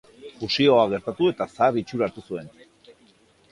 Fusioa 0.37 0.85
gertatu 0.93 1.29
eta 1.35 1.47
zahar 1.55 1.79
itxura 1.83 2.09
hartu 2.09 2.25
zuen. 2.33 2.53